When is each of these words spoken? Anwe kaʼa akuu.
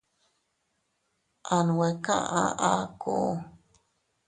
Anwe 1.57 1.87
kaʼa 2.05 2.43
akuu. 2.71 3.31